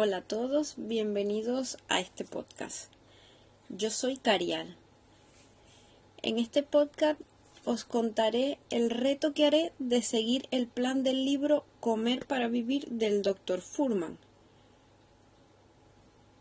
[0.00, 2.92] Hola a todos, bienvenidos a este podcast.
[3.68, 4.76] Yo soy Carial.
[6.22, 7.20] En este podcast
[7.64, 12.86] os contaré el reto que haré de seguir el plan del libro Comer para Vivir
[12.90, 13.60] del Dr.
[13.60, 14.18] Furman.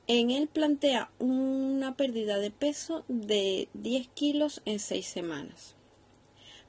[0.06, 5.74] En él plantea una pérdida de peso de 10 kilos en 6 semanas.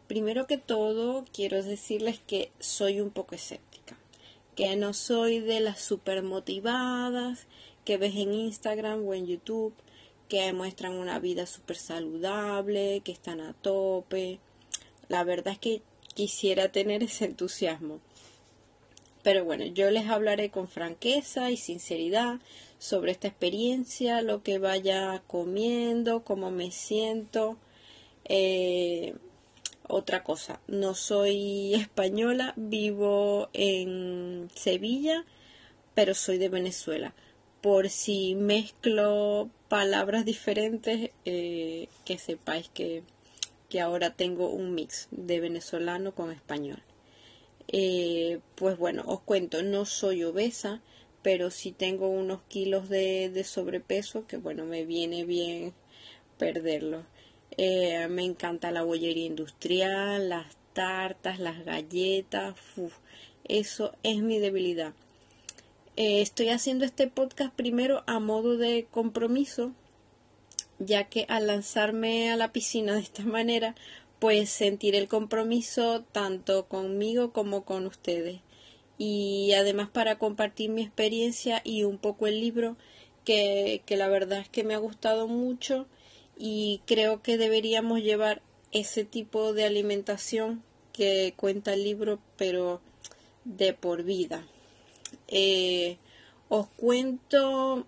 [0.06, 3.97] Primero que todo, quiero decirles que soy un poco escéptica,
[4.58, 7.46] que no soy de las super motivadas
[7.84, 9.72] que ves en Instagram o en YouTube,
[10.28, 14.40] que muestran una vida súper saludable, que están a tope.
[15.08, 15.82] La verdad es que
[16.12, 18.00] quisiera tener ese entusiasmo.
[19.22, 22.40] Pero bueno, yo les hablaré con franqueza y sinceridad
[22.80, 27.58] sobre esta experiencia, lo que vaya comiendo, cómo me siento.
[28.24, 29.14] Eh,
[29.88, 35.24] otra cosa, no soy española, vivo en Sevilla,
[35.94, 37.14] pero soy de Venezuela.
[37.60, 43.02] Por si mezclo palabras diferentes, eh, que sepáis que,
[43.68, 46.82] que, ahora tengo un mix de venezolano con español.
[47.66, 50.80] Eh, pues bueno, os cuento, no soy obesa,
[51.22, 55.74] pero sí tengo unos kilos de, de sobrepeso que bueno, me viene bien
[56.38, 57.04] perderlo.
[57.60, 62.54] Eh, me encanta la bollería industrial, las tartas, las galletas,
[63.42, 64.92] eso es mi debilidad.
[65.96, 69.72] Eh, estoy haciendo este podcast primero a modo de compromiso,
[70.78, 73.74] ya que al lanzarme a la piscina de esta manera,
[74.20, 78.38] pues sentir el compromiso tanto conmigo como con ustedes.
[78.98, 82.76] Y además para compartir mi experiencia y un poco el libro,
[83.24, 85.88] que, que la verdad es que me ha gustado mucho
[86.38, 92.80] y creo que deberíamos llevar ese tipo de alimentación que cuenta el libro, pero
[93.44, 94.46] de por vida.
[95.26, 95.98] Eh,
[96.48, 97.86] os cuento,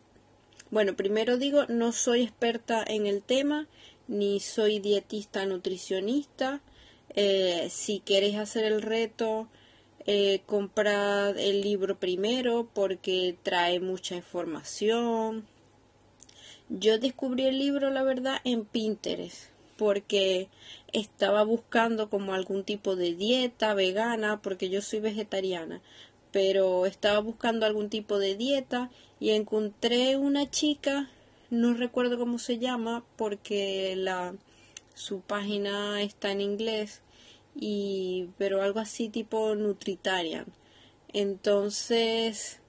[0.71, 3.69] bueno, primero digo, no soy experta en el tema,
[4.09, 6.60] ni soy dietista nutricionista.
[7.15, 9.49] Eh, si queréis hacer el reto,
[10.06, 15.47] eh, comprad el libro primero porque trae mucha información.
[16.70, 20.48] Yo descubrí el libro, la verdad, en Pinterest porque
[20.92, 25.80] estaba buscando como algún tipo de dieta vegana, porque yo soy vegetariana,
[26.32, 31.09] pero estaba buscando algún tipo de dieta y encontré una chica
[31.50, 34.36] no recuerdo cómo se llama porque la
[34.94, 37.03] su página está en inglés
[37.56, 40.47] y pero algo así tipo Nutritarian.
[41.12, 42.60] Entonces,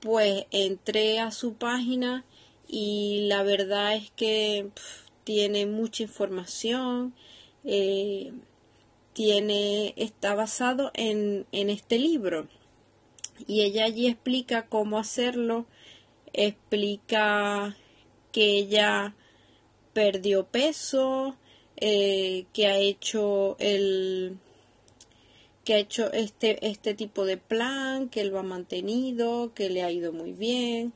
[0.00, 2.24] pues entré a su página
[2.70, 4.68] y la verdad es que
[5.24, 7.14] tiene mucha información.
[7.64, 8.32] Eh,
[9.12, 12.48] tiene está basado en, en este libro
[13.46, 15.66] y ella allí explica cómo hacerlo
[16.32, 17.76] explica
[18.32, 19.14] que ella
[19.92, 21.36] perdió peso,
[21.76, 24.38] eh, que ha hecho el
[25.64, 29.90] que ha hecho este, este tipo de plan, que lo ha mantenido, que le ha
[29.90, 30.94] ido muy bien.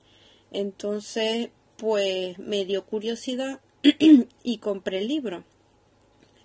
[0.52, 3.60] Entonces, pues me dio curiosidad
[4.42, 5.44] y compré el libro.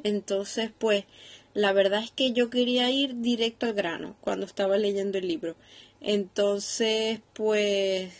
[0.04, 1.06] Entonces, pues,
[1.54, 5.56] la verdad es que yo quería ir directo al grano cuando estaba leyendo el libro.
[6.02, 8.14] Entonces, pues,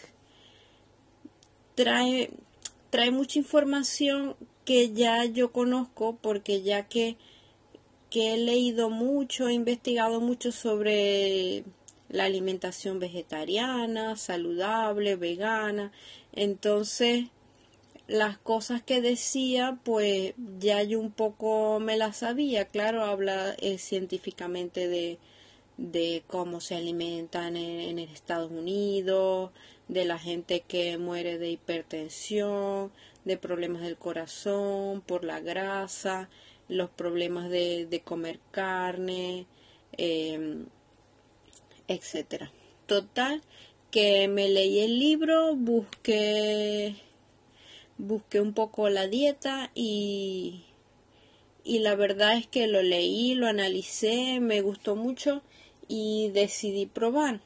[1.76, 2.32] trae,
[2.90, 7.18] trae mucha información que ya yo conozco porque ya que,
[8.10, 11.64] que he leído mucho, he investigado mucho sobre
[12.10, 15.92] la alimentación vegetariana, saludable, vegana,
[16.34, 17.26] entonces
[18.10, 23.78] las cosas que decía, pues ya yo un poco me las sabía, claro, habla eh,
[23.78, 25.20] científicamente de,
[25.78, 29.52] de cómo se alimentan en, Estados Unidos,
[29.88, 32.92] de la gente que muere de hipertensión,
[33.26, 36.30] de problemas del corazón, por la grasa,
[36.68, 39.46] los problemas de, de comer carne,
[39.98, 40.66] eh,
[41.90, 42.52] etcétera.
[42.86, 43.42] Total,
[43.92, 46.96] que me leí el libro, busqué,
[47.98, 50.64] busqué un poco la dieta y,
[51.64, 55.42] y la verdad es que lo leí, lo analicé, me gustó mucho
[55.88, 57.42] y decidí probar.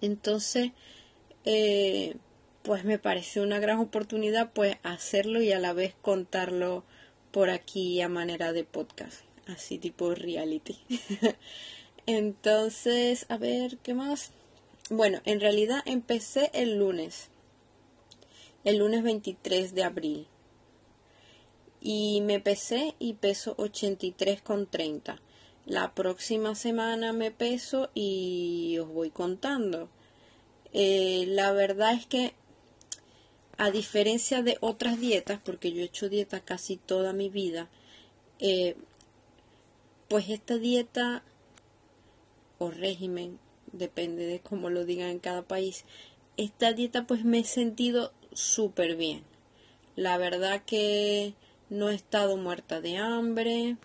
[0.00, 0.70] Entonces,
[1.44, 2.16] eh,
[2.62, 6.84] pues me pareció una gran oportunidad pues hacerlo y a la vez contarlo
[7.32, 10.78] por aquí a manera de podcast, así tipo reality.
[12.06, 14.32] Entonces, a ver, ¿qué más?
[14.90, 17.28] Bueno, en realidad empecé el lunes,
[18.64, 20.26] el lunes 23 de abril.
[21.80, 25.20] Y me pesé y peso 83,30.
[25.64, 29.88] La próxima semana me peso y os voy contando.
[30.72, 32.34] Eh, la verdad es que
[33.58, 37.68] a diferencia de otras dietas, porque yo he hecho dieta casi toda mi vida,
[38.40, 38.74] eh,
[40.08, 41.22] pues esta dieta
[42.62, 43.38] o régimen,
[43.72, 45.84] depende de cómo lo digan en cada país,
[46.36, 49.24] esta dieta pues me he sentido súper bien.
[49.96, 51.34] La verdad que
[51.68, 53.76] no he estado muerta de hambre,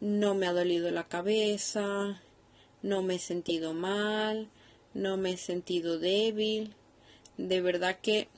[0.00, 2.22] no me ha dolido la cabeza,
[2.82, 4.48] no me he sentido mal,
[4.94, 6.74] no me he sentido débil.
[7.36, 8.28] De verdad que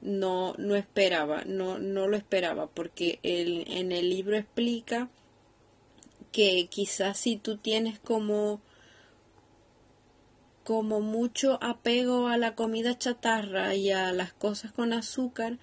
[0.00, 5.10] no, no esperaba, no, no lo esperaba, porque el, en el libro explica
[6.32, 8.60] que quizás si tú tienes como
[10.68, 15.56] como mucho apego a la comida chatarra y a las cosas con azúcar,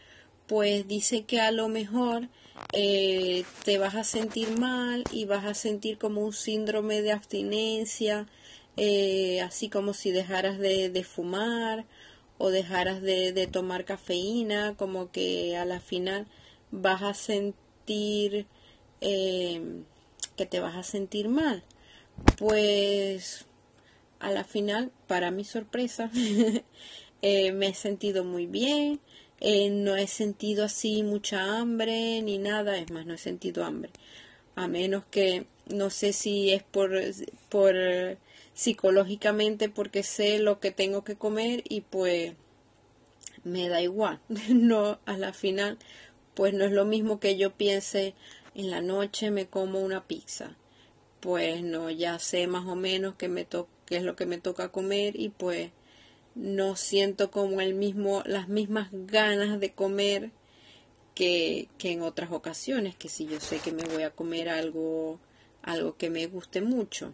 [0.48, 2.30] pues dice que a lo mejor
[2.74, 8.28] eh, te vas a sentir mal y vas a sentir como un síndrome de abstinencia,
[8.78, 11.86] eh, así como si dejaras de, fumar
[12.40, 16.26] o dejaras de, tomar cafeína, como que a la final
[16.72, 18.48] vas a sentir
[19.02, 19.62] eh,
[20.36, 21.64] que te vas a sentir mal.
[22.38, 23.46] Pues
[24.20, 26.10] a la final, para mi sorpresa,
[27.22, 29.00] me he sentido muy bien,
[29.42, 33.92] eh, no he sentido así mucha hambre ni nada, es más, no he sentido hambre.
[34.56, 36.92] A menos que no sé si es por,
[37.50, 37.76] por
[38.54, 42.34] psicológicamente porque sé lo que tengo que comer y pues
[43.44, 44.20] me da igual.
[44.50, 45.78] No, a la final,
[46.34, 48.14] pues no es lo mismo que yo piense
[48.56, 50.56] en la noche me como una pizza.
[51.20, 53.26] Pues no, ya sé más o menos qué
[53.90, 55.72] es lo que me toca comer y pues
[56.36, 60.32] no siento como el mismo, las mismas ganas de comer
[61.16, 65.20] que, que en otras ocasiones, que si yo sé que me voy a comer algo,
[65.64, 67.14] algo que me guste mucho.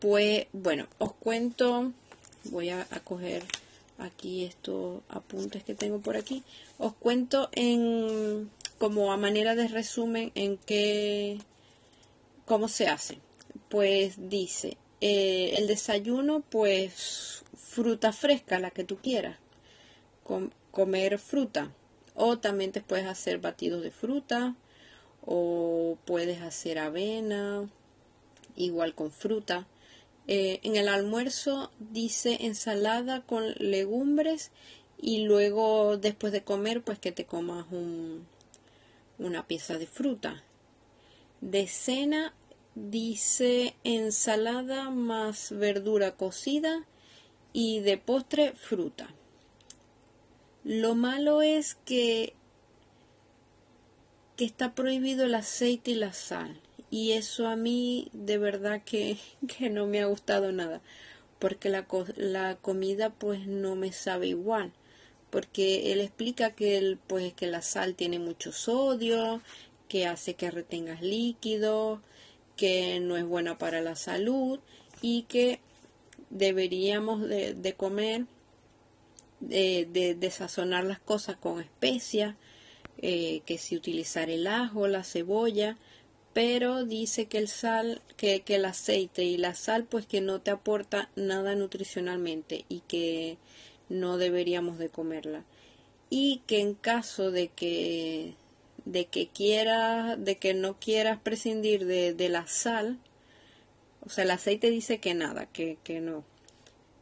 [0.00, 1.92] Pues bueno, os cuento,
[2.44, 3.44] voy a, coger
[3.98, 6.42] aquí estos apuntes que tengo por aquí.
[6.78, 11.38] Os cuento en como a manera de resumen en qué
[12.48, 13.18] cómo se hace.
[13.68, 19.38] Pues dice, eh, el desayuno, pues fruta fresca, la que tú quieras.
[20.70, 21.72] comer fruta.
[22.14, 24.56] O también te puedes hacer batidos de fruta.
[25.24, 27.68] O puedes hacer avena.
[28.56, 29.66] Igual con fruta.
[30.26, 34.50] Eh, en el almuerzo dice ensalada con legumbres.
[35.00, 38.26] Y luego después de comer pues que te comas un,
[39.18, 40.42] una pieza de fruta.
[41.40, 42.34] De cena
[42.74, 46.86] dice ensalada más verdura cocida
[47.52, 49.14] y de postre fruta.
[50.64, 52.34] Lo malo es que,
[54.36, 56.60] que está prohibido el aceite y la sal.
[56.90, 59.18] Y eso a mí de verdad que,
[59.58, 60.80] que no me ha gustado nada.
[61.38, 61.86] Porque la,
[62.16, 64.72] la, comida pues no me sabe igual.
[65.30, 69.42] Porque él explica que, el, pues, que la sal tiene mucho sodio,
[69.88, 72.00] que hace que retengas líquido,
[72.56, 74.58] que no es buena para la salud
[75.00, 75.60] y que
[76.30, 78.26] deberíamos de, comer,
[79.40, 82.34] de, de, sazonar las cosas con especias,
[83.00, 85.78] eh, que si utilizar el ajo, la cebolla,
[86.32, 90.40] pero dice que el sal, que, que el aceite y la sal pues que no
[90.40, 93.38] te aporta nada nutricionalmente y que
[93.88, 95.44] no deberíamos de comerla.
[96.10, 98.34] Y que en caso de que
[98.84, 102.98] de que quieras, de que no quieras prescindir de, de la sal,
[104.00, 106.24] o sea, el aceite dice que nada, que, que no.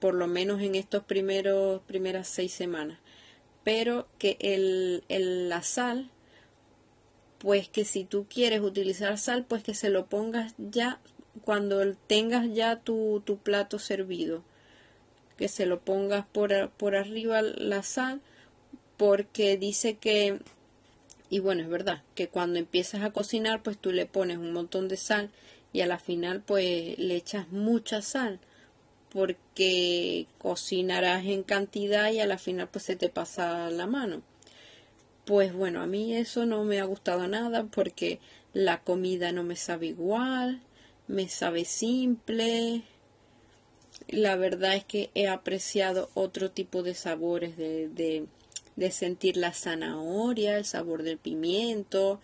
[0.00, 2.98] Por lo menos en estos primeros, primeras seis semanas.
[3.62, 6.10] Pero que el, el, la sal,
[7.38, 11.00] pues que si tú quieres utilizar sal, pues que se lo pongas ya
[11.44, 14.42] cuando tengas ya tu, tu plato servido.
[15.36, 18.20] Que se lo pongas por, por arriba la sal,
[18.96, 20.40] porque dice que
[21.28, 24.88] y bueno, es verdad que cuando empiezas a cocinar, pues tú le pones un montón
[24.88, 25.30] de sal
[25.72, 28.38] y a la final pues le echas mucha sal
[29.10, 34.22] porque cocinarás en cantidad y a la final pues se te pasa la mano.
[35.24, 38.20] Pues bueno, a mí eso no me ha gustado nada porque
[38.52, 40.60] la comida no me sabe igual,
[41.08, 42.84] me sabe simple.
[44.08, 48.26] La verdad es que he apreciado otro tipo de sabores de, de,
[48.76, 52.20] de sentir la zanahoria, el sabor del pimiento,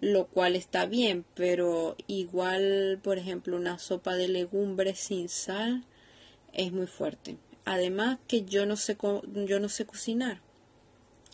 [0.00, 5.84] lo cual está bien, pero igual, por ejemplo, una sopa de legumbres sin sal
[6.52, 7.36] es muy fuerte.
[7.64, 8.96] Además que yo no sé
[9.46, 10.40] yo no sé cocinar.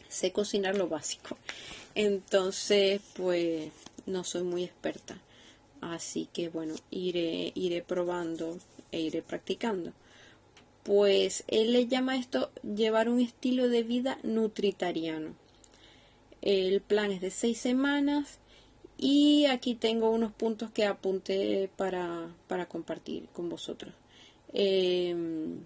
[0.09, 1.37] Sé cocinar lo básico.
[1.95, 3.71] Entonces, pues
[4.07, 5.19] no soy muy experta.
[5.81, 8.59] Así que bueno, iré iré probando
[8.93, 9.93] e iré practicando.
[10.83, 15.35] pues él le llama esto llevar un estilo de vida nutritariano.
[16.43, 18.39] El plan es de seis semanas
[18.97, 22.35] y aquí tengo unos puntos que apunté para,
[22.69, 23.95] compartir con vosotros.
[24.53, 25.61] Em,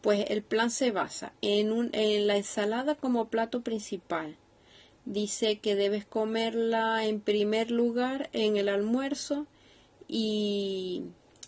[0.00, 4.36] pues el plan se basa en, un, en la ensalada como plato principal.
[5.04, 9.46] Dice que debes comerla en primer lugar en el almuerzo
[10.08, 11.04] y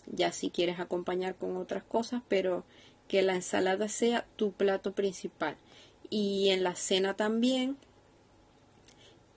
[0.07, 2.63] ya si quieres acompañar con otras cosas, pero
[3.07, 5.57] que la ensalada sea tu plato principal.
[6.09, 7.77] Y en la cena también.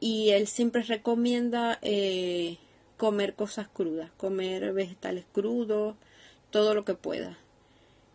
[0.01, 2.59] Y él siempre recomienda eh,
[2.97, 5.97] comer cosas crudas, comer vegetales crudos,
[6.51, 7.39] todo lo que pueda.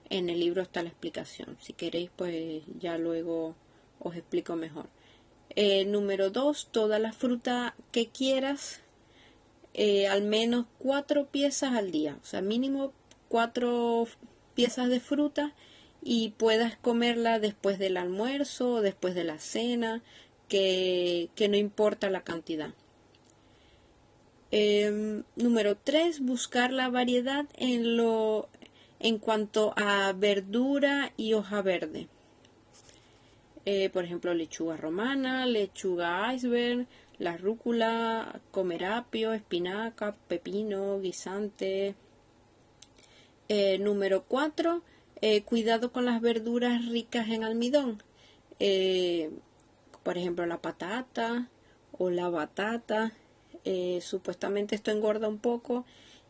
[0.10, 1.58] En el libro está la explicación.
[1.62, 3.56] Si queréis, pues ya luego
[4.00, 4.88] os explico mejor.
[5.56, 8.82] Eh, número dos, toda la fruta que quieras
[9.74, 12.94] eh, al menos cuatro piezas al día, o sea, mínimo
[13.30, 14.08] cuatro
[14.54, 15.54] piezas de fruta
[16.02, 20.02] y puedas comerla después del almuerzo después de la cena,
[20.48, 22.74] que, no importa la cantidad.
[24.52, 26.20] Em, número 3.
[26.20, 28.50] Buscar la variedad en, lo,
[29.00, 32.10] en cuanto a verdura y hoja verde.
[33.66, 36.88] Eh, por ejemplo, lechuga romana, lechuga iceberg,
[37.22, 41.94] la rúcula, comer apio, espinaca, pepino, guisante.
[43.48, 44.82] Eh, número 4.
[45.22, 48.02] Eh, cuidado con las verduras ricas en almidón.
[48.60, 49.30] Eh,
[50.02, 51.48] por ejemplo, la patata
[51.92, 53.14] o la batata.
[54.02, 55.86] supuestamente esto engorda un poco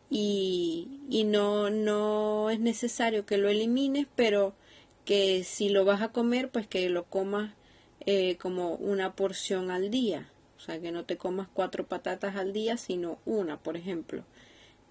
[0.10, 4.54] y, y no, no es necesario que lo elimines, pero
[5.06, 7.54] que si lo vas a comer, pues que lo comas
[8.40, 10.28] como una porción al día.
[10.62, 14.24] O sea, que no te comas cuatro patatas al día, sino una, por ejemplo.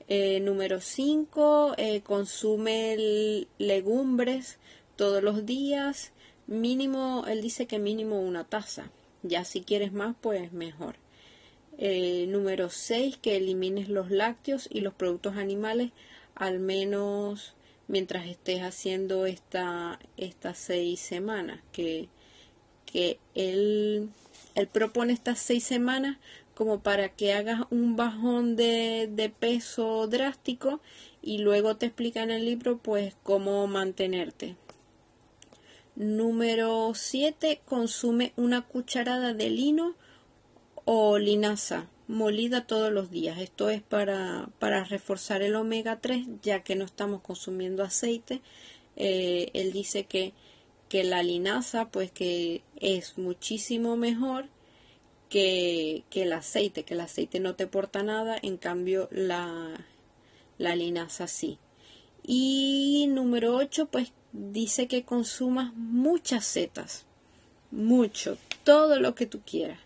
[0.08, 4.58] Eh, número 5, eh, consume legumbres
[4.96, 6.12] todos los días.
[6.48, 8.90] Mínimo, él dice que mínimo una taza.
[9.22, 10.96] Ya si quieres más, pues mejor.
[11.78, 15.92] Eh, número 6, que elimines los lácteos y los productos animales
[16.34, 17.54] al menos
[17.86, 21.60] mientras estés haciendo esta, estas seis semanas.
[21.70, 22.08] Que,
[22.86, 24.10] que él
[24.60, 26.18] él propone estas seis semanas
[26.54, 30.80] como para que hagas un bajón de, peso drástico
[31.22, 34.56] y luego te explica en el libro pues cómo mantenerte.
[35.96, 37.62] Número 7.
[37.64, 39.94] Consume una cucharada de lino
[40.84, 43.38] o linaza molida todos los días.
[43.38, 48.42] Esto es para, para reforzar el omega 3 ya que no estamos consumiendo aceite.
[48.96, 50.34] Eh, él dice que
[50.90, 54.46] que la linaza pues que es muchísimo mejor
[55.30, 59.86] que, el aceite, que el aceite no te porta nada, en cambio la,
[60.58, 61.58] la linaza sí.
[62.24, 67.06] Y número 8 pues dice que consumas muchas setas,
[67.70, 69.78] mucho, todo lo que tú quieras.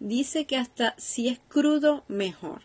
[0.00, 2.60] Dice que hasta si es crudo, mejor.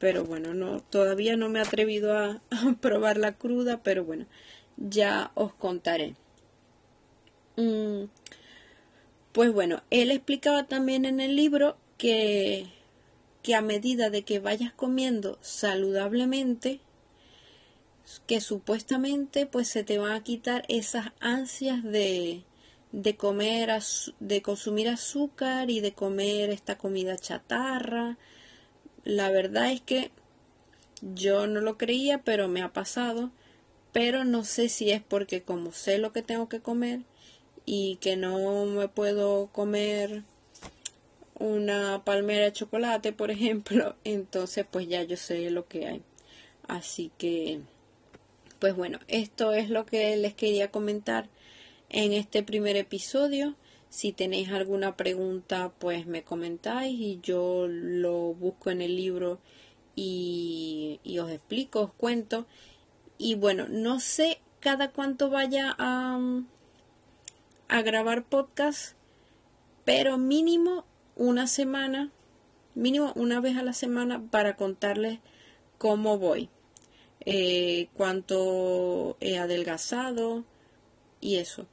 [0.00, 4.26] Pero bueno, no, todavía no me he atrevido a, a probar la cruda, pero bueno,
[4.76, 6.16] ya os contaré.
[7.56, 8.04] Mm,
[9.32, 12.66] pues bueno, él explicaba también en el libro que,
[13.42, 16.80] que a medida de que vayas comiendo saludablemente,
[18.26, 22.44] que supuestamente pues se te van a quitar esas ansias de,
[22.92, 23.70] de comer,
[24.20, 28.18] de consumir azúcar y de comer esta comida chatarra.
[29.04, 30.12] La verdad es que
[31.02, 33.30] yo no lo creía, pero me ha pasado.
[33.92, 37.00] Pero no sé si es porque como sé lo que tengo que comer,
[37.66, 40.22] y que no me puedo comer
[41.38, 46.02] una palmera de chocolate, por ejemplo, entonces pues ya yo sé lo que hay.
[46.66, 47.60] Así que,
[48.58, 51.28] pues bueno, esto es lo que les quería comentar
[51.90, 53.56] en este primer episodio.
[53.90, 59.38] Si tenéis alguna pregunta, pues me comentáis y yo lo busco en el libro
[59.94, 62.46] y, y os explico, os cuento.
[63.18, 66.18] Y bueno, no sé cada cuánto vaya a,
[67.68, 68.94] a grabar podcast,
[69.84, 70.84] pero mínimo
[71.16, 72.10] una semana,
[72.74, 75.20] mínimo una vez a la semana para contarles
[75.78, 76.48] cómo voy,
[77.24, 80.44] eh, cuánto he adelgazado
[81.20, 81.66] y eso.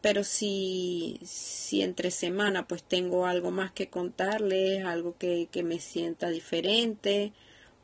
[0.00, 6.28] pero si, si entre semana pues tengo algo más que contarles, algo que, me sienta
[6.30, 7.32] diferente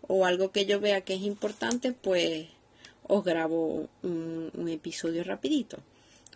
[0.03, 2.49] o algo que yo vea que es importante, pues
[3.09, 5.79] os grabo un, un episodio rapidito.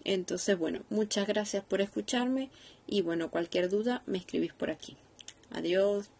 [0.05, 2.51] Entonces, bueno, muchas gracias por escucharme
[2.87, 4.97] y bueno, cualquier duda me escribís por aquí.
[5.51, 6.11] Adiós.